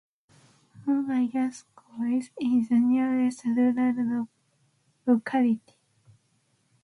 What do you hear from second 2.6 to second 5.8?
the nearest rural locality.